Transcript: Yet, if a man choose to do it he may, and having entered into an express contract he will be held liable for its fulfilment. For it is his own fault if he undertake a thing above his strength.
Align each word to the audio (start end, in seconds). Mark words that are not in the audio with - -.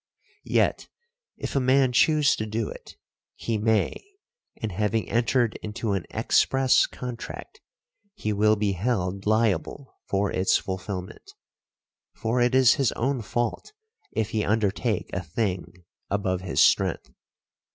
Yet, 0.49 0.87
if 1.37 1.55
a 1.55 1.59
man 1.59 1.91
choose 1.91 2.35
to 2.37 2.47
do 2.47 2.69
it 2.69 2.95
he 3.35 3.59
may, 3.59 4.03
and 4.59 4.71
having 4.71 5.07
entered 5.07 5.59
into 5.61 5.91
an 5.91 6.05
express 6.09 6.87
contract 6.87 7.61
he 8.15 8.33
will 8.33 8.55
be 8.55 8.71
held 8.71 9.27
liable 9.27 9.93
for 10.07 10.31
its 10.31 10.57
fulfilment. 10.57 11.35
For 12.15 12.41
it 12.41 12.55
is 12.55 12.73
his 12.81 12.91
own 12.93 13.21
fault 13.21 13.73
if 14.11 14.31
he 14.31 14.43
undertake 14.43 15.11
a 15.13 15.21
thing 15.21 15.71
above 16.09 16.41
his 16.41 16.59
strength. 16.61 17.11